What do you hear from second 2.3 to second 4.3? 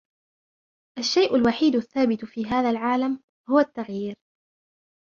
هذا العالم هو التغيير.